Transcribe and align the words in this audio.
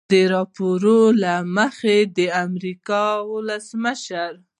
د 0.09 0.13
راپورونو 0.33 0.95
له 1.23 1.33
مخې 1.55 1.97
د 2.17 2.19
امریکا 2.45 3.03
ولسمشر 3.31 4.31